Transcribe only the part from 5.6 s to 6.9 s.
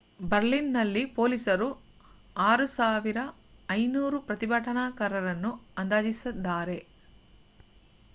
ಅಂದಾಜಿಸಿದ್ದಾರೆ